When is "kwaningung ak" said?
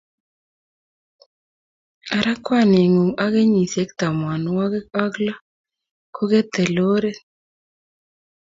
2.43-3.29